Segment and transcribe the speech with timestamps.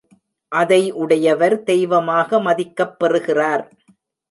[0.51, 3.63] அதை உடையவர் தெய்வமாக மதிக்கப் பெறுகிறார்.